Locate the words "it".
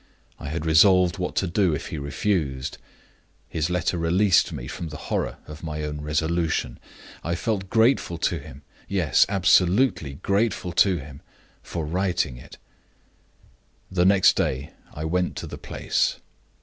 12.37-12.57